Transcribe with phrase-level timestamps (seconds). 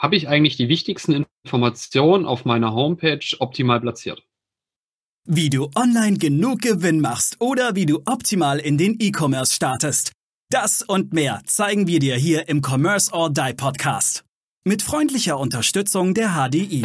[0.00, 4.26] habe ich eigentlich die wichtigsten Informationen auf meiner Homepage optimal platziert?
[5.28, 10.12] Wie du online genug Gewinn machst oder wie du optimal in den E-Commerce startest.
[10.50, 14.24] Das und mehr zeigen wir dir hier im Commerce or Die Podcast.
[14.64, 16.84] Mit freundlicher Unterstützung der HDI.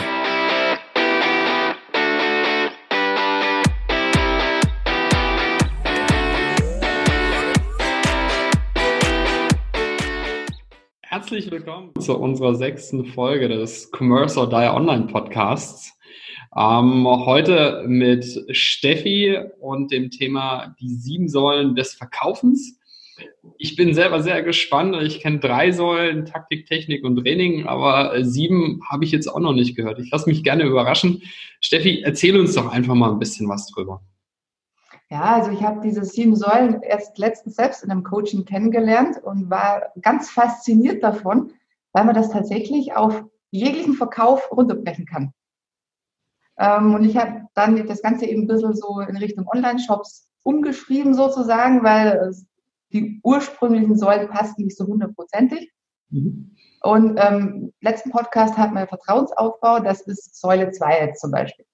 [11.26, 15.91] Herzlich willkommen zu unserer sechsten Folge des Commerce or Die Online Podcasts.
[16.55, 22.80] Ähm, heute mit Steffi und dem Thema die sieben Säulen des Verkaufens.
[23.58, 24.95] Ich bin selber sehr gespannt.
[25.02, 29.53] Ich kenne drei Säulen, Taktik, Technik und Training, aber sieben habe ich jetzt auch noch
[29.53, 29.98] nicht gehört.
[29.98, 31.23] Ich lasse mich gerne überraschen.
[31.59, 34.03] Steffi, erzähl uns doch einfach mal ein bisschen was drüber.
[35.09, 39.50] Ja, also ich habe diese sieben Säulen erst letztens selbst in einem Coaching kennengelernt und
[39.50, 41.54] war ganz fasziniert davon,
[41.91, 45.31] weil man das tatsächlich auf jeglichen Verkauf runterbrechen kann.
[46.58, 51.14] Ähm, und ich habe dann das Ganze eben ein bisschen so in Richtung Online-Shops umgeschrieben
[51.14, 52.33] sozusagen, weil
[52.92, 55.72] die ursprünglichen Säulen passten nicht so hundertprozentig.
[56.09, 56.56] Mhm.
[56.81, 61.66] Und ähm, letzten Podcast hatten wir Vertrauensaufbau, das ist Säule 2 jetzt zum Beispiel.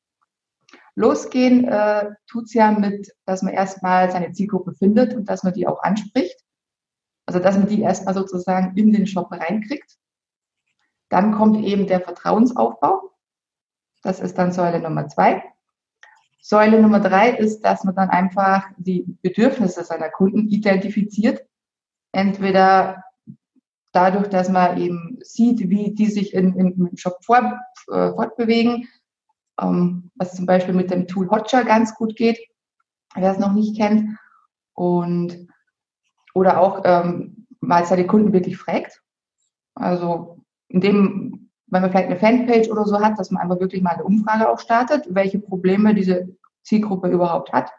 [1.02, 5.54] Losgehen äh, tut es ja mit, dass man erstmal seine Zielgruppe findet und dass man
[5.54, 6.40] die auch anspricht.
[7.26, 9.98] Also dass man die erstmal sozusagen in den Shop reinkriegt.
[11.10, 13.12] Dann kommt eben der Vertrauensaufbau.
[14.04, 15.44] Das ist dann Säule Nummer zwei.
[16.42, 21.46] Säule Nummer drei ist, dass man dann einfach die Bedürfnisse seiner Kunden identifiziert.
[22.12, 23.04] Entweder
[23.92, 27.60] dadurch, dass man eben sieht, wie die sich in, im Shop vor,
[27.92, 28.88] äh, fortbewegen,
[29.62, 32.40] was zum Beispiel mit dem Tool Hotjar ganz gut geht,
[33.16, 34.18] wer es noch nicht kennt.
[34.74, 35.48] Und,
[36.34, 39.02] oder auch ähm, mal seine Kunden wirklich fragt.
[39.76, 43.92] Also indem, wenn man vielleicht eine Fanpage oder so hat, dass man einfach wirklich mal
[43.92, 47.72] eine Umfrage auch startet, welche Probleme diese Zielgruppe überhaupt hat.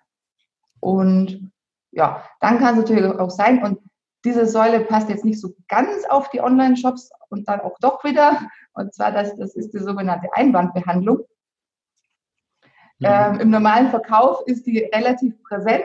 [0.80, 1.50] Und
[1.90, 3.78] ja, dann kann es natürlich auch sein, und
[4.24, 8.40] diese Säule passt jetzt nicht so ganz auf die Online-Shops und dann auch doch wieder.
[8.74, 11.20] Und zwar, das, das ist die sogenannte Einwandbehandlung.
[13.02, 13.08] Mhm.
[13.08, 15.84] Ähm, Im normalen Verkauf ist die relativ präsent.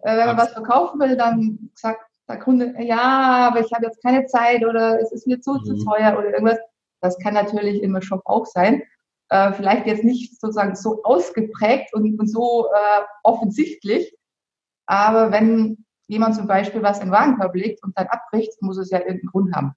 [0.00, 4.02] Äh, wenn man was verkaufen will, dann sagt der Kunde, ja, aber ich habe jetzt
[4.02, 5.64] keine Zeit oder es ist mir zu, mhm.
[5.64, 6.58] zu teuer oder irgendwas.
[7.00, 8.82] Das kann natürlich im Shop auch sein.
[9.30, 14.14] Äh, vielleicht jetzt nicht sozusagen so ausgeprägt und, und so äh, offensichtlich.
[14.86, 18.90] Aber wenn jemand zum Beispiel was in den Wagenkorb legt und dann abbricht, muss es
[18.90, 19.72] ja irgendeinen Grund haben.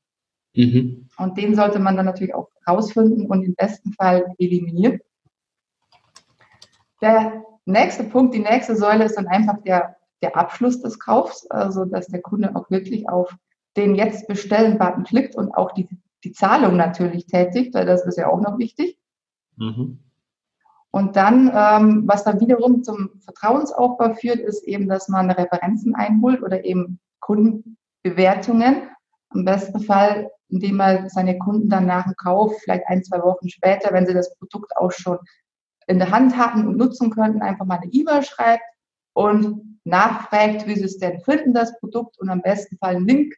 [0.56, 1.10] Mhm.
[1.18, 5.00] Und den sollte man dann natürlich auch rausfinden und im besten Fall eliminieren.
[7.02, 11.86] Der nächste Punkt, die nächste Säule ist dann einfach der, der Abschluss des Kaufs, also
[11.86, 13.36] dass der Kunde auch wirklich auf
[13.78, 15.88] den jetzt bestellen-Button klickt und auch die,
[16.24, 18.98] die Zahlung natürlich tätigt, weil das ist ja auch noch wichtig.
[19.58, 20.00] Mhm.
[20.92, 26.44] Und dann, ähm, was dann wiederum zum Vertrauensaufbau führt, ist eben, dass man Referenzen einholt
[26.44, 28.90] oder eben Kundenbewertungen.
[29.34, 33.48] Im besten Fall, indem man seine Kunden dann nach dem Kauf, vielleicht ein, zwei Wochen
[33.48, 35.18] später, wenn sie das Produkt auch schon
[35.92, 38.64] in der Hand hatten und nutzen könnten, einfach mal eine E-Mail schreibt
[39.14, 43.36] und nachfragt, wie sie es denn finden, das Produkt und am besten Fall einen Link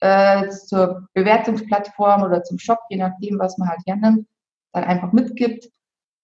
[0.00, 4.26] äh, zur Bewertungsplattform oder zum Shop, je nachdem, was man halt hernimmt,
[4.72, 5.70] dann einfach mitgibt,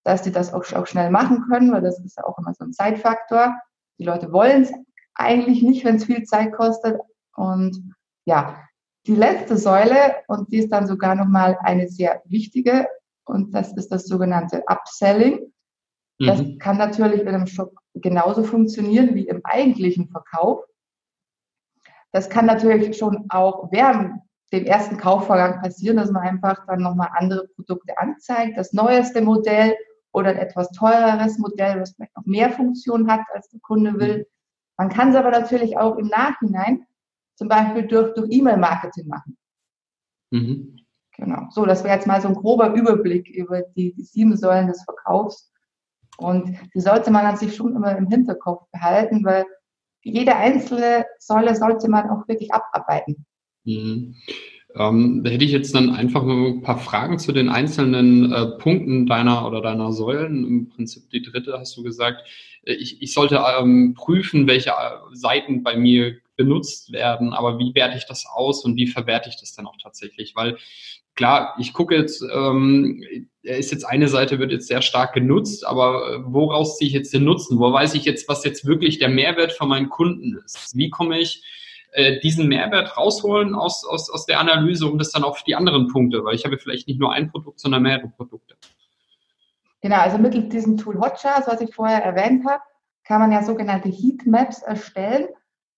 [0.05, 2.65] dass die das auch, auch schnell machen können, weil das ist ja auch immer so
[2.65, 3.55] ein Zeitfaktor.
[3.99, 4.73] Die Leute wollen es
[5.15, 6.99] eigentlich nicht, wenn es viel Zeit kostet.
[7.37, 7.95] Und
[8.25, 8.65] ja,
[9.07, 12.89] die letzte Säule, und die ist dann sogar nochmal eine sehr wichtige,
[13.29, 15.53] und das ist das sogenannte Upselling.
[16.19, 16.59] Das mhm.
[16.59, 20.65] kann natürlich in einem Shop genauso funktionieren wie im eigentlichen Verkauf.
[22.13, 24.21] Das kann natürlich schon auch während
[24.53, 29.77] dem ersten Kaufvorgang passieren, dass man einfach dann nochmal andere Produkte anzeigt, das neueste Modell
[30.13, 34.19] oder ein etwas teureres Modell, was vielleicht noch mehr Funktionen hat, als der Kunde will.
[34.19, 34.25] Mhm.
[34.79, 36.87] Man kann es aber natürlich auch im Nachhinein
[37.35, 39.37] zum Beispiel durch, durch E-Mail-Marketing machen.
[40.31, 40.77] Mhm.
[41.13, 41.49] Genau.
[41.51, 44.83] So, das wäre jetzt mal so ein grober Überblick über die, die sieben Säulen des
[44.85, 45.48] Verkaufs.
[46.19, 49.45] Und die sollte man an sich schon immer im Hinterkopf behalten, weil
[50.03, 53.25] jede einzelne Säule sollte man auch wirklich abarbeiten.
[53.65, 54.17] Mhm.
[54.75, 59.07] Ähm, da hätte ich jetzt dann einfach ein paar Fragen zu den einzelnen äh, Punkten
[59.07, 60.45] deiner oder deiner Säulen.
[60.47, 62.29] Im Prinzip die dritte hast du gesagt,
[62.65, 67.75] äh, ich, ich sollte ähm, prüfen, welche äh, Seiten bei mir benutzt werden, aber wie
[67.75, 70.37] werte ich das aus und wie verwerte ich das dann auch tatsächlich?
[70.37, 70.57] Weil
[71.19, 73.03] klar, ich gucke jetzt, ähm,
[73.43, 77.13] ist jetzt eine Seite, wird jetzt sehr stark genutzt, aber äh, woraus ziehe ich jetzt
[77.13, 77.59] den Nutzen?
[77.59, 80.77] Wo weiß ich jetzt, was jetzt wirklich der Mehrwert für meinen Kunden ist?
[80.77, 81.43] Wie komme ich
[81.93, 85.89] äh, diesen Mehrwert rausholen aus, aus, aus der Analyse, um das dann auf die anderen
[85.89, 88.55] Punkte, weil ich habe vielleicht nicht nur ein Produkt, sondern mehrere Produkte.
[89.81, 92.63] Genau, also mittels diesem Tool Hotchars, was ich vorher erwähnt habe,
[93.03, 95.27] kann man ja sogenannte Heatmaps erstellen.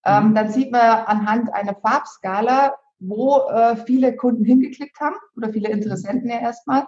[0.04, 0.34] Ähm, mhm.
[0.34, 6.29] dann sieht man anhand einer Farbskala, wo äh, viele Kunden hingeklickt haben oder viele Interessenten
[6.29, 6.87] ja erstmal.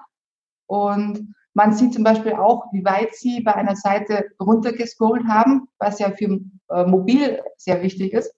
[0.67, 5.99] Und man sieht zum Beispiel auch, wie weit sie bei einer Seite runtergescrollt haben, was
[5.99, 8.33] ja für äh, mobil sehr wichtig ist.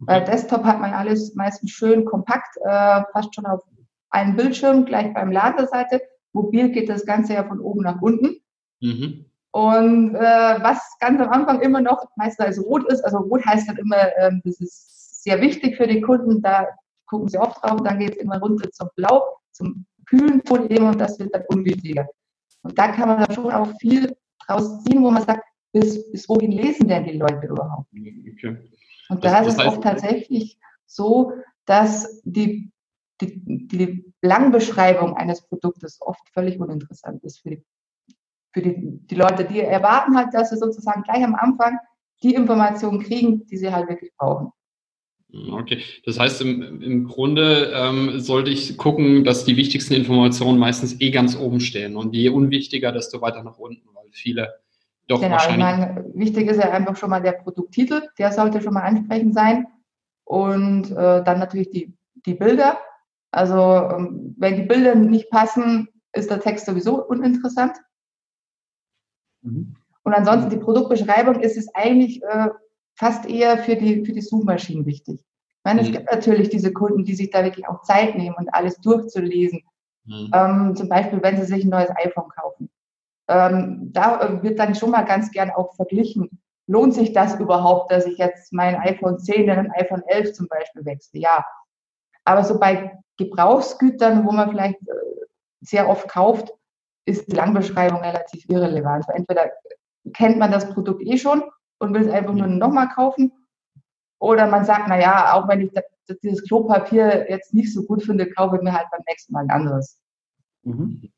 [0.00, 3.62] Bei Desktop hat man alles meistens schön kompakt, äh, fast schon auf
[4.10, 6.00] einem Bildschirm, gleich beim Laden der Seite.
[6.32, 8.36] Mobil geht das Ganze ja von oben nach unten.
[8.80, 9.26] Mhm.
[9.50, 10.20] Und äh,
[10.62, 14.16] was ganz am Anfang immer noch meistens als rot ist, also rot heißt dann immer,
[14.18, 16.68] ähm, das ist sehr wichtig für die Kunden, da
[17.08, 21.00] gucken sie oft drauf, dann geht es immer runter zum Blau, zum kühlen eben und
[21.00, 22.08] das wird dann unwichtiger.
[22.62, 24.16] Und da kann man dann schon auch viel
[24.46, 27.88] draus ziehen, wo man sagt, bis, bis wohin lesen denn die Leute überhaupt?
[27.92, 28.70] Okay.
[29.08, 31.32] Und da ist es oft tatsächlich so,
[31.66, 32.70] dass die,
[33.20, 37.64] die, die Langbeschreibung eines Produktes oft völlig uninteressant ist für die,
[38.52, 39.44] für die, die Leute.
[39.44, 41.78] Die erwarten halt, dass sie sozusagen gleich am Anfang
[42.22, 44.52] die Informationen kriegen, die sie halt wirklich brauchen.
[45.30, 51.00] Okay, das heißt im, im Grunde ähm, sollte ich gucken, dass die wichtigsten Informationen meistens
[51.00, 54.54] eh ganz oben stehen und je unwichtiger, desto weiter nach unten, weil viele
[55.06, 55.68] doch genau, wahrscheinlich.
[55.68, 59.34] Ich meine, wichtig ist ja einfach schon mal der Produkttitel, der sollte schon mal ansprechend
[59.34, 59.66] sein
[60.24, 61.94] und äh, dann natürlich die,
[62.26, 62.78] die Bilder.
[63.30, 67.76] Also ähm, wenn die Bilder nicht passen, ist der Text sowieso uninteressant.
[69.42, 69.76] Mhm.
[70.04, 72.48] Und ansonsten die Produktbeschreibung ist es eigentlich äh,
[72.98, 75.20] fast eher für die, für die Suchmaschinen wichtig.
[75.20, 75.86] Ich meine, mhm.
[75.86, 79.62] es gibt natürlich diese Kunden, die sich da wirklich auch Zeit nehmen und alles durchzulesen.
[80.04, 80.30] Mhm.
[80.34, 82.70] Ähm, zum Beispiel, wenn sie sich ein neues iPhone kaufen.
[83.28, 86.40] Ähm, da wird dann schon mal ganz gern auch verglichen.
[86.66, 90.48] Lohnt sich das überhaupt, dass ich jetzt mein iPhone 10 in ein iPhone 11 zum
[90.48, 91.20] Beispiel wechsle?
[91.20, 91.44] Ja.
[92.24, 94.92] Aber so bei Gebrauchsgütern, wo man vielleicht äh,
[95.60, 96.52] sehr oft kauft,
[97.04, 99.06] ist die Langbeschreibung relativ irrelevant.
[99.14, 99.50] Entweder
[100.14, 101.42] kennt man das Produkt eh schon
[101.78, 103.32] und will es einfach nur nochmal kaufen.
[104.20, 105.84] Oder man sagt, na ja, auch wenn ich das,
[106.22, 109.50] dieses Klopapier jetzt nicht so gut finde, kaufe ich mir halt beim nächsten Mal ein
[109.50, 110.00] anderes.
[110.64, 111.10] Mhm.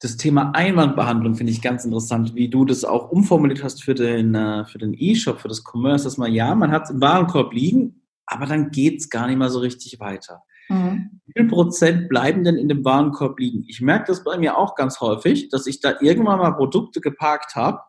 [0.00, 4.34] Das Thema Einwandbehandlung finde ich ganz interessant, wie du das auch umformuliert hast für den,
[4.34, 7.54] äh, für den E-Shop, für das Commerce, dass man, ja, man hat es im Warenkorb
[7.54, 10.42] liegen, aber dann geht es gar nicht mehr so richtig weiter.
[10.68, 11.20] Mhm.
[11.24, 13.64] Wie viel Prozent bleiben denn in dem Warenkorb liegen?
[13.66, 17.54] Ich merke das bei mir auch ganz häufig, dass ich da irgendwann mal Produkte geparkt
[17.54, 17.80] habe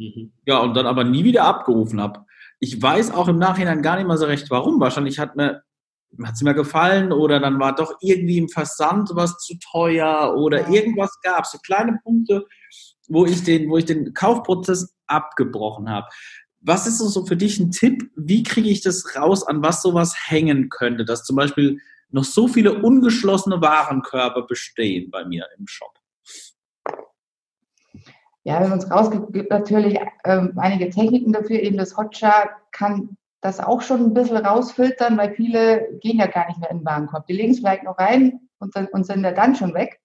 [0.00, 0.32] Mhm.
[0.46, 2.24] Ja, und dann aber nie wieder abgerufen habe.
[2.58, 4.80] Ich weiß auch im Nachhinein gar nicht mal so recht, warum.
[4.80, 5.62] Wahrscheinlich hat mir
[6.24, 10.68] hat es mir gefallen oder dann war doch irgendwie im Versand was zu teuer oder
[10.68, 12.46] irgendwas gab so kleine Punkte,
[13.08, 16.08] wo ich den, wo ich den Kaufprozess abgebrochen habe.
[16.62, 18.10] Was ist so für dich ein Tipp?
[18.16, 21.78] Wie kriege ich das raus, an was sowas hängen könnte, dass zum Beispiel
[22.10, 25.99] noch so viele ungeschlossene Warenkörbe bestehen bei mir im Shop?
[28.44, 31.60] Ja, man es rausgibt, gibt natürlich ähm, einige Techniken dafür.
[31.60, 36.46] Eben das Hotjar kann das auch schon ein bisschen rausfiltern, weil viele gehen ja gar
[36.46, 37.26] nicht mehr in den Warenkorb.
[37.26, 40.00] Die legen es vielleicht noch rein und, dann, und sind ja dann schon weg.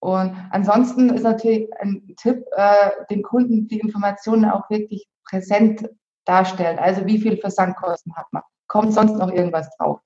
[0.00, 5.88] Und ansonsten ist natürlich ein Tipp, äh, den Kunden die Informationen auch wirklich präsent
[6.24, 6.78] darstellen.
[6.78, 8.42] Also wie viel Versandkosten hat man?
[8.66, 10.00] Kommt sonst noch irgendwas drauf?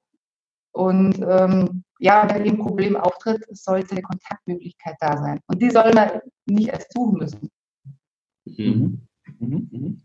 [0.76, 5.40] Und ähm, ja, wenn ein Problem auftritt, sollte eine Kontaktmöglichkeit da sein.
[5.46, 7.50] Und die soll man nicht erst suchen müssen.
[8.44, 9.00] Mhm.
[9.38, 9.68] Mhm.
[9.70, 10.02] Mhm.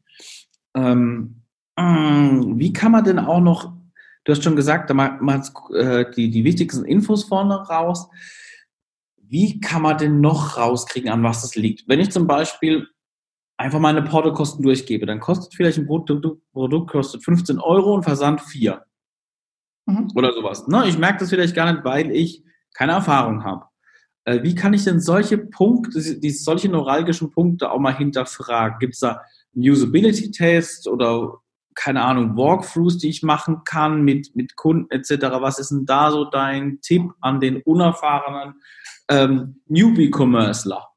[0.74, 1.42] Ähm,
[1.76, 1.82] äh,
[2.58, 3.74] wie kann man denn auch noch,
[4.24, 8.08] du hast schon gesagt, da macht äh, die, die wichtigsten Infos vorne raus.
[9.18, 11.86] Wie kann man denn noch rauskriegen, an was das liegt?
[11.90, 12.88] Wenn ich zum Beispiel
[13.58, 18.40] einfach meine Portokosten durchgebe, dann kostet vielleicht ein Produkt, Produkt kostet 15 Euro und Versand
[18.40, 18.86] 4.
[19.86, 20.12] Mhm.
[20.16, 20.68] Oder sowas.
[20.68, 20.88] Ne?
[20.88, 23.66] Ich merke das vielleicht gar nicht, weil ich keine Erfahrung habe.
[24.26, 28.80] Äh, wie kann ich denn solche Punkte, die, solche neuralgischen Punkte auch mal hinterfragen?
[28.80, 29.22] Gibt es da
[29.56, 31.40] Usability-Tests oder
[31.74, 35.14] keine Ahnung, Walkthroughs, die ich machen kann mit, mit Kunden etc.
[35.40, 38.56] Was ist denn da so dein Tipp an den unerfahrenen
[39.10, 40.88] ähm, Newbie-Commercer?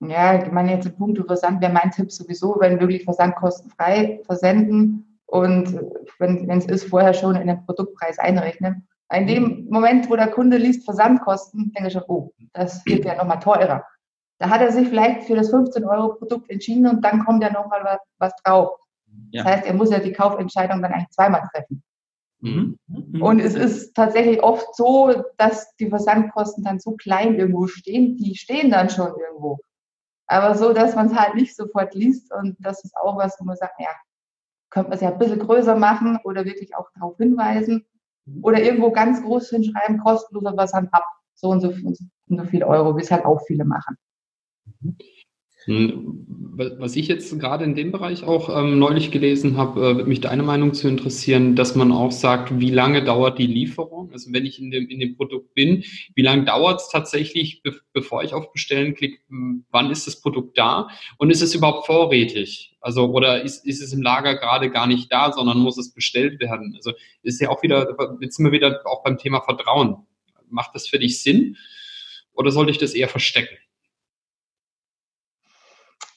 [0.00, 5.11] Ja, ich meine jetzt im Punkt Versand wäre mein Tipp sowieso, wenn wirklich versandkostenfrei versenden
[5.32, 5.80] und
[6.18, 8.86] wenn es ist, vorher schon in den Produktpreis einrechnen.
[9.10, 13.14] In dem Moment, wo der Kunde liest Versandkosten, denke ich schon, oh, das wird ja
[13.14, 13.82] nochmal teurer.
[14.38, 18.00] Da hat er sich vielleicht für das 15-Euro-Produkt entschieden und dann kommt ja nochmal was,
[18.18, 18.78] was drauf.
[19.30, 19.42] Ja.
[19.42, 21.82] Das heißt, er muss ja die Kaufentscheidung dann eigentlich zweimal treffen.
[22.40, 22.76] Mhm.
[22.88, 23.22] Mhm.
[23.22, 28.36] Und es ist tatsächlich oft so, dass die Versandkosten dann so klein irgendwo stehen, die
[28.36, 29.60] stehen dann schon irgendwo.
[30.26, 33.44] Aber so, dass man es halt nicht sofort liest und das ist auch was, wo
[33.44, 33.88] man sagt, ja,
[34.72, 37.86] könnte man es ja ein bisschen größer machen oder wirklich auch darauf hinweisen
[38.40, 41.92] oder irgendwo ganz groß hinschreiben, kostenlos aber was ab, so und so, so,
[42.28, 43.96] so viel Euro, wie es halt auch viele machen.
[45.64, 50.08] Hm, was ich jetzt gerade in dem Bereich auch ähm, neulich gelesen habe, äh, würde
[50.08, 54.10] mich deine Meinung zu interessieren, dass man auch sagt, wie lange dauert die Lieferung?
[54.12, 57.74] Also wenn ich in dem, in dem Produkt bin, wie lange dauert es tatsächlich, be
[57.92, 60.88] bevor ich auf Bestellen klicke, hm, wann ist das Produkt da
[61.18, 62.76] und ist es überhaupt vorrätig?
[62.80, 66.40] Also oder ist, ist es im Lager gerade gar nicht da, sondern muss es bestellt
[66.40, 66.74] werden?
[66.76, 66.92] Also
[67.22, 69.96] ist ja auch wieder, jetzt sind wir wieder auch beim Thema Vertrauen.
[70.50, 71.56] Macht das für dich Sinn
[72.34, 73.56] oder sollte ich das eher verstecken?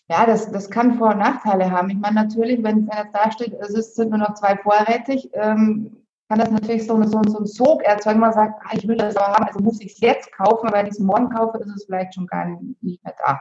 [0.07, 1.89] Ja, das, das kann Vor- und Nachteile haben.
[1.89, 5.29] Ich meine, natürlich, wenn, wenn jetzt da steht, es ist, sind nur noch zwei vorrätig,
[5.33, 8.19] ähm, kann das natürlich so, so, so ein Sog erzeugen.
[8.19, 10.73] Man sagt, ah, ich will das aber haben, also muss ich es jetzt kaufen, weil
[10.73, 13.39] wenn ich es morgen kaufe, ist es vielleicht schon gar nicht mehr da.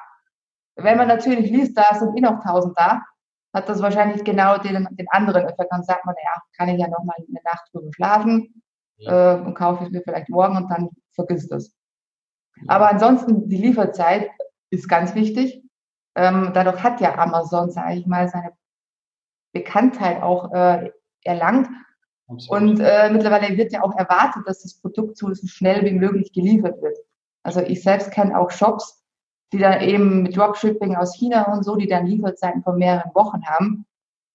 [0.76, 3.02] Wenn man natürlich liest, da sind eh noch tausend da,
[3.54, 5.70] hat das wahrscheinlich genau den, den anderen Effekt.
[5.70, 8.62] Dann sagt man, ja, kann ich ja noch mal eine Nacht drüber schlafen
[8.96, 9.36] ja.
[9.36, 11.74] äh, und kaufe es mir vielleicht morgen und dann vergisst es.
[12.66, 14.30] Aber ansonsten, die Lieferzeit
[14.70, 15.63] ist ganz wichtig.
[16.16, 18.52] Ähm, dadurch hat ja Amazon, sage ich mal, seine
[19.52, 20.90] Bekanntheit auch äh,
[21.22, 21.68] erlangt.
[22.28, 22.62] Absolut.
[22.62, 26.80] Und äh, mittlerweile wird ja auch erwartet, dass das Produkt so schnell wie möglich geliefert
[26.82, 26.96] wird.
[27.42, 29.04] Also ich selbst kenne auch Shops,
[29.52, 33.44] die dann eben mit Dropshipping aus China und so, die dann Lieferzeiten von mehreren Wochen
[33.46, 33.86] haben.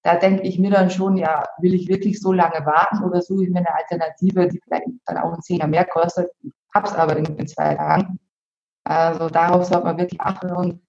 [0.04, 3.44] Da denke ich mir dann schon, ja, will ich wirklich so lange warten oder suche
[3.44, 6.32] ich mir eine Alternative, die vielleicht dann auch ein Zehner mehr kostet,
[6.74, 8.20] hab's aber in, in zwei Tagen.
[8.86, 10.82] Also darauf sollte man wirklich achten und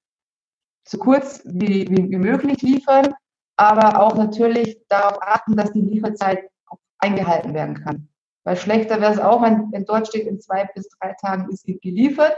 [0.90, 3.14] so kurz wie, wie, wie möglich liefern,
[3.56, 8.08] aber auch natürlich darauf achten, dass die Lieferzeit auch eingehalten werden kann.
[8.42, 11.64] Weil schlechter wäre es auch, wenn, wenn dort steht, in zwei bis drei Tagen ist
[11.64, 12.34] sie geliefert,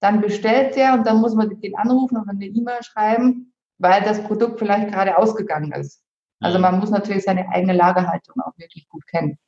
[0.00, 4.22] dann bestellt der und dann muss man den anrufen oder eine E-Mail schreiben, weil das
[4.24, 6.02] Produkt vielleicht gerade ausgegangen ist.
[6.40, 6.62] Also mhm.
[6.62, 9.38] man muss natürlich seine eigene Lagerhaltung auch wirklich gut kennen.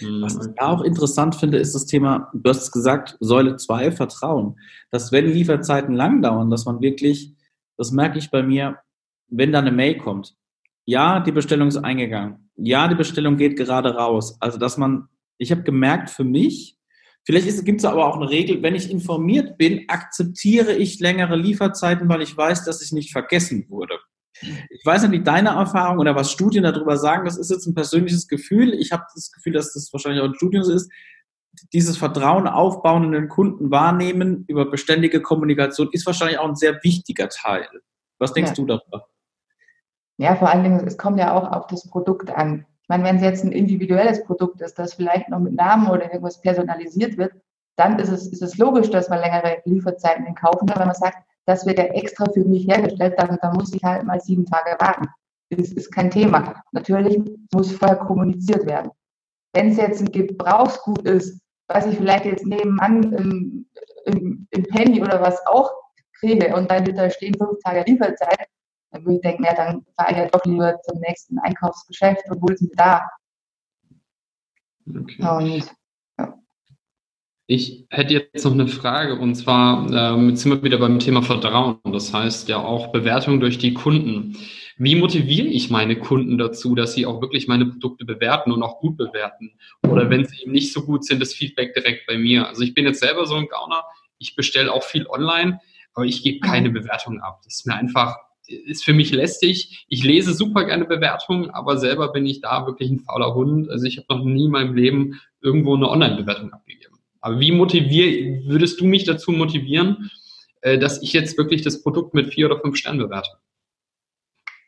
[0.00, 0.22] Mhm.
[0.22, 4.58] Was ich auch interessant finde, ist das Thema, du hast es gesagt, Säule 2, Vertrauen.
[4.90, 7.36] Dass wenn Lieferzeiten lang dauern, dass man wirklich
[7.76, 8.78] das merke ich bei mir,
[9.28, 10.34] wenn da eine Mail kommt.
[10.86, 12.50] Ja, die Bestellung ist eingegangen.
[12.56, 14.36] Ja, die Bestellung geht gerade raus.
[14.40, 16.76] Also, dass man, ich habe gemerkt für mich,
[17.24, 22.08] vielleicht gibt es aber auch eine Regel, wenn ich informiert bin, akzeptiere ich längere Lieferzeiten,
[22.08, 23.98] weil ich weiß, dass ich nicht vergessen wurde.
[24.40, 27.74] Ich weiß nicht, wie deine Erfahrung oder was Studien darüber sagen, das ist jetzt ein
[27.74, 28.74] persönliches Gefühl.
[28.74, 30.90] Ich habe das Gefühl, dass das wahrscheinlich auch ein Studium so ist
[31.72, 36.82] dieses Vertrauen aufbauen und den Kunden wahrnehmen über beständige Kommunikation ist wahrscheinlich auch ein sehr
[36.82, 37.68] wichtiger Teil.
[38.18, 38.56] Was denkst ja.
[38.56, 39.08] du darüber?
[40.16, 42.66] Ja, vor allen Dingen, es kommt ja auch auf das Produkt an.
[42.82, 46.04] Ich meine, wenn es jetzt ein individuelles Produkt ist, das vielleicht noch mit Namen oder
[46.04, 47.32] irgendwas personalisiert wird,
[47.76, 50.78] dann ist es, ist es logisch, dass man längere Lieferzeiten in Kauf nimmt.
[50.78, 54.04] Wenn man sagt, das wird ja extra für mich hergestellt, dann, dann muss ich halt
[54.04, 55.08] mal sieben Tage warten.
[55.50, 56.62] Das ist kein Thema.
[56.72, 57.20] Natürlich
[57.52, 58.90] muss vorher kommuniziert werden.
[59.52, 63.66] Wenn es jetzt ein Gebrauchsgut ist, was ich vielleicht jetzt nebenan im,
[64.06, 65.70] im, im Penny oder was auch
[66.20, 68.48] kriege und dann wird da stehen fünf Tage Lieferzeit,
[68.90, 72.40] dann würde ich denken, ja, dann fahre ich ja doch lieber zum nächsten Einkaufsgeschäft und
[72.40, 73.08] hole es mir da.
[74.88, 75.22] Okay.
[75.22, 75.74] Und.
[77.46, 81.20] Ich hätte jetzt noch eine Frage und zwar ähm, jetzt sind wir wieder beim Thema
[81.20, 81.78] Vertrauen.
[81.84, 84.38] Das heißt ja auch Bewertung durch die Kunden.
[84.78, 88.80] Wie motiviere ich meine Kunden dazu, dass sie auch wirklich meine Produkte bewerten und auch
[88.80, 89.52] gut bewerten?
[89.82, 92.48] Oder wenn sie eben nicht so gut sind, das Feedback direkt bei mir.
[92.48, 93.84] Also ich bin jetzt selber so ein Gauner,
[94.18, 95.60] ich bestelle auch viel online,
[95.92, 96.74] aber ich gebe keine mhm.
[96.74, 97.40] Bewertung ab.
[97.44, 99.84] Das ist mir einfach, ist für mich lästig.
[99.88, 103.68] Ich lese super gerne Bewertungen, aber selber bin ich da wirklich ein fauler Hund.
[103.68, 106.93] Also ich habe noch nie in meinem Leben irgendwo eine Online-Bewertung abgegeben.
[107.24, 110.10] Aber wie motivier, würdest du mich dazu motivieren,
[110.60, 113.30] äh, dass ich jetzt wirklich das Produkt mit vier oder fünf Sternen bewerte?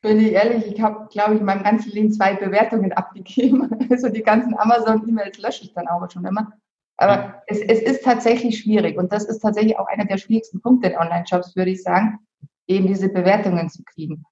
[0.01, 3.69] bin ich ehrlich, ich habe, glaube ich, mein ganzes Leben zwei Bewertungen abgegeben.
[3.91, 6.53] Also die ganzen Amazon-E-Mails lösche ich dann auch schon immer.
[6.97, 7.33] Aber mhm.
[7.49, 10.97] es, es ist tatsächlich schwierig und das ist tatsächlich auch einer der schwierigsten Punkte in
[10.97, 12.21] Online-Shops, würde ich sagen,
[12.69, 14.25] eben diese Bewertungen zu kriegen.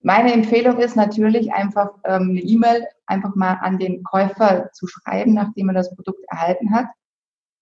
[0.00, 5.34] Meine Empfehlung ist natürlich einfach ähm, eine E-Mail einfach mal an den Käufer zu schreiben,
[5.34, 6.86] nachdem er das Produkt erhalten hat.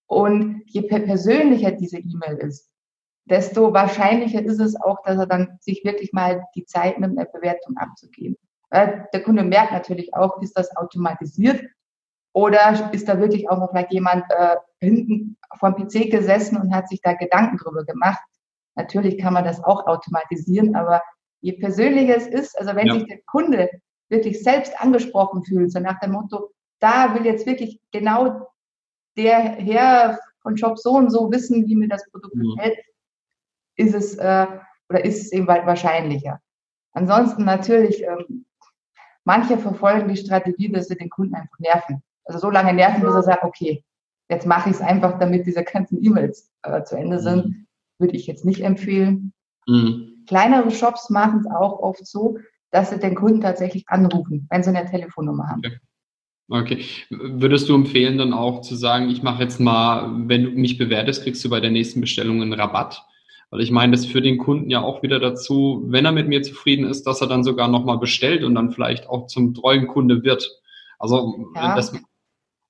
[0.07, 2.69] Und je persönlicher diese E-Mail ist,
[3.25, 7.27] desto wahrscheinlicher ist es auch, dass er dann sich wirklich mal die Zeit nimmt, eine
[7.29, 8.37] Bewertung abzugeben.
[8.71, 11.63] Der Kunde merkt natürlich auch, ist das automatisiert
[12.33, 16.89] oder ist da wirklich auch noch vielleicht jemand äh, hinten vom PC gesessen und hat
[16.89, 18.21] sich da Gedanken drüber gemacht.
[18.75, 21.01] Natürlich kann man das auch automatisieren, aber
[21.41, 22.93] je persönlicher es ist, also wenn ja.
[22.93, 23.69] sich der Kunde
[24.09, 28.47] wirklich selbst angesprochen fühlt, so nach dem Motto, da will jetzt wirklich genau
[29.17, 32.55] der Herr von Shop so und so wissen, wie mir das Produkt mhm.
[32.55, 32.79] gefällt,
[33.75, 34.47] ist es äh,
[34.89, 36.39] oder ist es eben wahrscheinlicher.
[36.93, 38.45] Ansonsten natürlich, ähm,
[39.27, 42.01] Manche verfolgen die Strategie, dass sie den Kunden einfach nerven.
[42.23, 43.83] Also so lange nerven, bis er sagt, okay,
[44.29, 47.45] jetzt mache ich es einfach, damit diese ganzen E-Mails äh, zu Ende sind.
[47.45, 47.67] Mhm.
[47.99, 49.33] Würde ich jetzt nicht empfehlen.
[49.67, 50.23] Mhm.
[50.29, 52.37] Kleinere Shops machen es auch oft so,
[52.71, 55.59] dass sie den Kunden tatsächlich anrufen, wenn sie eine Telefonnummer haben.
[55.65, 55.77] Okay.
[56.49, 56.85] Okay.
[57.09, 61.23] Würdest du empfehlen, dann auch zu sagen, ich mache jetzt mal, wenn du mich bewertest,
[61.23, 63.05] kriegst du bei der nächsten Bestellung einen Rabatt?
[63.49, 66.41] Weil ich meine, das führt den Kunden ja auch wieder dazu, wenn er mit mir
[66.43, 70.23] zufrieden ist, dass er dann sogar nochmal bestellt und dann vielleicht auch zum treuen Kunde
[70.23, 70.61] wird.
[70.99, 71.93] Also ja, das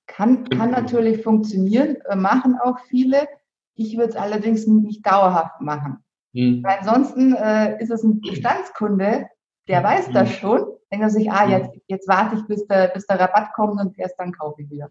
[0.08, 3.28] kann, kann natürlich funktionieren, äh, machen auch viele.
[3.76, 6.04] Ich würde es allerdings nicht dauerhaft machen.
[6.34, 6.64] Hm.
[6.64, 9.28] Weil ansonsten äh, ist es ein Bestandskunde,
[9.68, 10.40] der weiß das hm.
[10.40, 13.80] schon denkt er sich, ah, jetzt, jetzt warte ich, bis der, bis der Rabatt kommt
[13.80, 14.90] und erst dann kaufe ich wieder.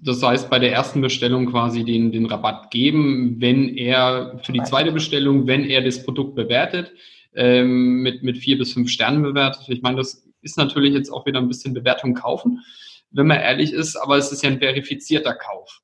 [0.00, 4.62] Das heißt, bei der ersten Bestellung quasi den, den Rabatt geben, wenn er für die
[4.62, 6.92] zweite Bestellung, wenn er das Produkt bewertet,
[7.34, 9.68] ähm, mit, mit vier bis fünf Sternen bewertet.
[9.68, 12.62] Ich meine, das ist natürlich jetzt auch wieder ein bisschen Bewertung kaufen,
[13.10, 15.82] wenn man ehrlich ist, aber es ist ja ein verifizierter Kauf.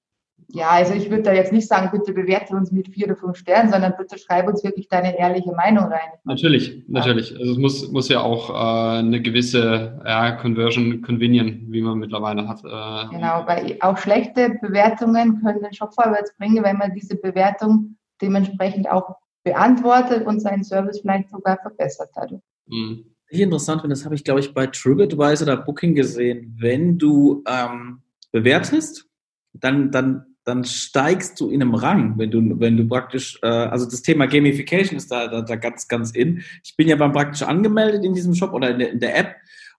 [0.54, 3.36] Ja, also ich würde da jetzt nicht sagen, bitte bewerte uns mit vier oder fünf
[3.36, 6.12] Sternen, sondern bitte schreibe uns wirklich deine ehrliche Meinung rein.
[6.22, 7.36] Natürlich, natürlich.
[7.36, 12.46] Also es muss, muss ja auch äh, eine gewisse ja, Conversion convenient, wie man mittlerweile
[12.46, 12.60] hat.
[12.60, 17.96] Äh, genau, weil auch schlechte Bewertungen können den Shop vorwärts bringen, wenn man diese Bewertung
[18.22, 22.32] dementsprechend auch beantwortet und seinen Service vielleicht sogar verbessert hat.
[22.66, 23.06] Mhm.
[23.28, 27.42] Hier interessant, und das habe ich, glaube ich, bei TripAdvisor oder Booking gesehen, wenn du
[27.48, 29.08] ähm, bewertest,
[29.52, 33.86] dann, dann dann steigst du in einem Rang, wenn du, wenn du praktisch, äh, also
[33.86, 36.42] das Thema Gamification ist da, da, da ganz, ganz in.
[36.62, 39.36] Ich bin ja beim praktisch angemeldet in diesem Shop oder in der, in der App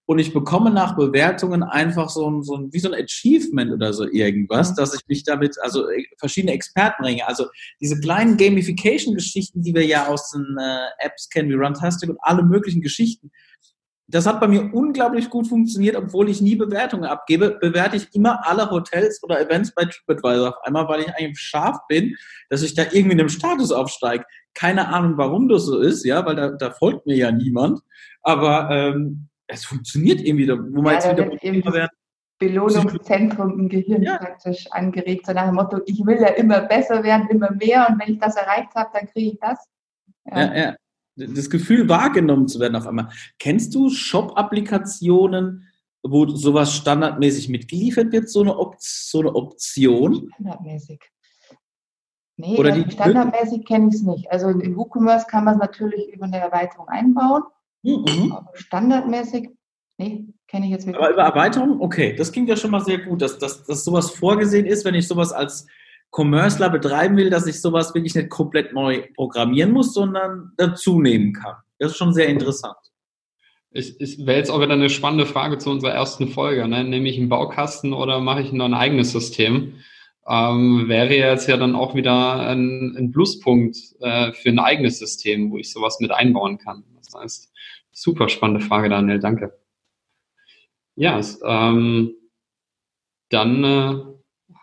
[0.08, 3.92] und ich bekomme nach Bewertungen einfach so ein, so ein, wie so ein Achievement oder
[3.92, 4.76] so irgendwas, mhm.
[4.76, 7.28] dass ich mich damit, also äh, verschiedene Experten bringe.
[7.28, 7.48] Also
[7.82, 12.44] diese kleinen Gamification-Geschichten, die wir ja aus den äh, Apps kennen, wie Runtastic und alle
[12.44, 13.32] möglichen Geschichten,
[14.08, 18.46] das hat bei mir unglaublich gut funktioniert, obwohl ich nie Bewertungen abgebe, bewerte ich immer
[18.48, 22.16] alle Hotels oder Events bei TripAdvisor auf einmal, weil ich eigentlich scharf bin,
[22.50, 24.26] dass ich da irgendwie in einem Status aufsteige.
[24.54, 27.82] Keine Ahnung, warum das so ist, ja, weil da, da folgt mir ja niemand.
[28.22, 31.92] Aber ähm, es funktioniert irgendwie, wo man ja, jetzt wieder werden.
[32.38, 34.18] Belohnungszentrum im Gehirn ja.
[34.18, 38.00] praktisch angeregt, so nach dem Motto, ich will ja immer besser werden, immer mehr und
[38.00, 39.58] wenn ich das erreicht habe, dann kriege ich das.
[40.26, 40.42] Ja.
[40.42, 40.76] ja, ja
[41.16, 43.10] das Gefühl wahrgenommen zu werden auf einmal.
[43.40, 45.68] Kennst du Shop-Applikationen,
[46.04, 50.30] wo sowas standardmäßig mitgeliefert wird, so eine, Op so eine Option?
[50.34, 51.00] Standardmäßig.
[52.38, 54.30] Nee, Oder die standardmäßig kenne ich es nicht.
[54.30, 57.44] Also in WooCommerce kann man es natürlich über eine Erweiterung einbauen.
[57.82, 58.34] Mhm.
[58.34, 59.50] Aber standardmäßig,
[59.98, 61.02] nee, kenne ich jetzt wirklich.
[61.02, 61.80] Aber über Erweiterung?
[61.80, 64.96] Okay, das klingt ja schon mal sehr gut, dass, dass, dass sowas vorgesehen ist, wenn
[64.96, 65.66] ich sowas als
[66.16, 71.34] Commercer betreiben will, dass ich sowas wirklich nicht komplett neu programmieren muss, sondern dazu nehmen
[71.34, 71.56] kann.
[71.78, 72.78] Das ist schon sehr interessant.
[73.72, 76.66] Ich, ich wäre jetzt auch wieder eine spannende Frage zu unserer ersten Folge.
[76.70, 76.86] Ne?
[76.86, 79.74] Nehme ich einen Baukasten oder mache ich noch ein eigenes System?
[80.26, 85.52] Ähm, wäre jetzt ja dann auch wieder ein, ein Pluspunkt äh, für ein eigenes System,
[85.52, 86.86] wo ich sowas mit einbauen kann.
[86.96, 87.52] Das heißt,
[87.92, 89.60] super spannende Frage, Daniel, danke.
[90.96, 92.14] Ja, es, ähm,
[93.28, 94.15] dann äh,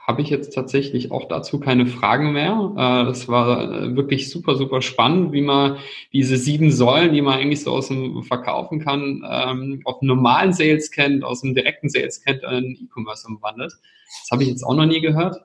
[0.05, 2.73] habe ich jetzt tatsächlich auch dazu keine Fragen mehr.
[2.77, 5.79] Äh, das war äh, wirklich super, super spannend, wie man
[6.12, 10.91] diese sieben Säulen, die man eigentlich so aus dem Verkaufen kann, ähm, auf normalen Sales
[10.91, 13.73] kennt, aus dem direkten Sales kennt, in E-Commerce umwandelt.
[13.73, 15.37] Das habe ich jetzt auch noch nie gehört.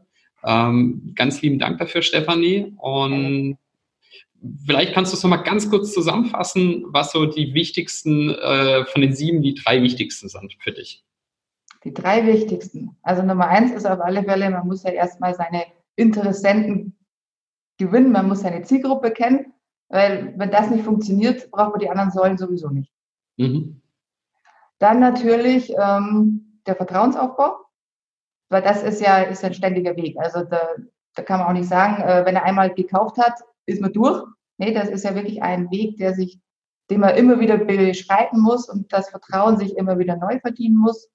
[0.44, 2.74] Ähm, ganz lieben Dank dafür, Stefanie.
[2.78, 3.58] Und
[4.66, 9.14] vielleicht kannst du es nochmal ganz kurz zusammenfassen, was so die wichtigsten äh, von den
[9.14, 11.04] sieben, die drei wichtigsten sind für dich.
[11.84, 12.98] Die drei wichtigsten.
[13.02, 15.64] Also Nummer eins ist auf alle Fälle, man muss ja erstmal seine
[15.96, 16.98] Interessenten
[17.78, 19.54] gewinnen, man muss seine Zielgruppe kennen,
[19.90, 22.92] weil wenn das nicht funktioniert, braucht man die anderen Säulen sowieso nicht.
[23.38, 23.82] Mhm.
[24.80, 27.58] Dann natürlich ähm, der Vertrauensaufbau,
[28.50, 30.18] weil das ist ja ist ein ständiger Weg.
[30.20, 30.60] Also da,
[31.16, 34.24] da kann man auch nicht sagen, äh, wenn er einmal gekauft hat, ist man durch.
[34.58, 36.40] Nee, das ist ja wirklich ein Weg, der sich,
[36.90, 41.10] den man immer wieder beschreiten muss und das Vertrauen sich immer wieder neu verdienen muss.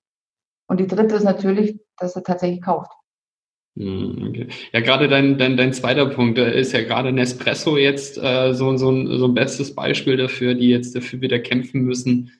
[0.72, 2.90] Und die dritte ist natürlich, dass er tatsächlich kauft.
[3.76, 4.48] Hm, okay.
[4.72, 8.90] Ja, gerade dein, dein, dein zweiter Punkt ist ja gerade Nespresso jetzt äh, so, so,
[8.90, 12.30] ein, so ein bestes Beispiel dafür, die jetzt dafür wieder kämpfen müssen,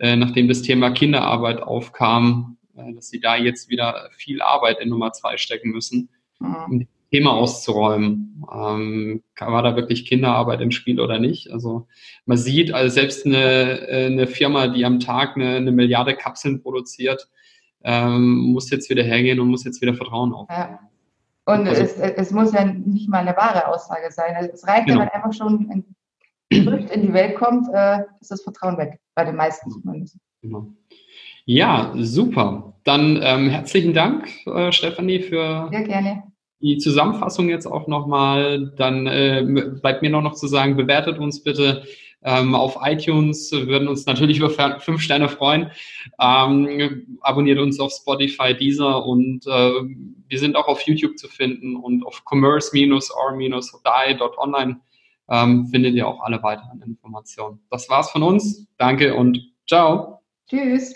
[0.00, 4.88] äh, nachdem das Thema Kinderarbeit aufkam, äh, dass sie da jetzt wieder viel Arbeit in
[4.88, 6.08] Nummer zwei stecken müssen,
[6.40, 6.56] mhm.
[6.68, 8.44] um das Thema auszuräumen.
[8.52, 11.52] Ähm, war da wirklich Kinderarbeit im Spiel oder nicht?
[11.52, 11.86] Also
[12.24, 16.60] man sieht, also selbst eine, äh, eine Firma, die am Tag eine, eine Milliarde Kapseln
[16.60, 17.28] produziert,
[17.86, 20.58] ähm, muss jetzt wieder hergehen und muss jetzt wieder Vertrauen aufbauen.
[20.58, 20.80] Ja.
[21.46, 24.34] Und also, es, es, muss ja nicht mal eine wahre Aussage sein.
[24.34, 25.00] Also es reicht, genau.
[25.00, 25.96] wenn einfach schon ein
[26.48, 30.16] in die Welt kommt, äh, ist das Vertrauen weg, bei den meisten zumindest.
[30.42, 30.68] Genau.
[31.44, 32.74] Ja, super.
[32.84, 36.22] Dann ähm, herzlichen Dank, äh, Stefanie, für Sehr gerne.
[36.60, 38.72] die Zusammenfassung jetzt auch nochmal.
[38.76, 39.44] Dann äh,
[39.80, 41.84] bleibt mir noch, noch zu sagen, bewertet uns bitte
[42.26, 45.70] ähm, auf iTunes, würden uns natürlich über fünf Sterne freuen.
[46.20, 49.72] Ähm, abonniert uns auf Spotify, Deezer und äh,
[50.28, 54.80] wir sind auch auf YouTube zu finden und auf commerce-or-die.online
[55.28, 57.60] ähm, findet ihr auch alle weiteren Informationen.
[57.70, 58.66] Das war's von uns.
[58.76, 60.20] Danke und ciao.
[60.50, 60.94] Tschüss.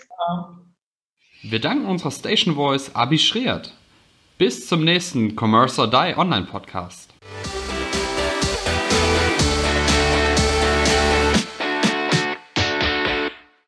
[1.43, 3.73] Wir danken unserer Station Voice Abi Schreert.
[4.37, 7.13] Bis zum nächsten Commerce or Die Online Podcast.